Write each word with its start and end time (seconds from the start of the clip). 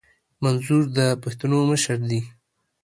منظور 0.43 0.83
د 0.97 0.99
پښتنو 1.23 1.59
مشر 1.71 1.97
دي 2.09 2.21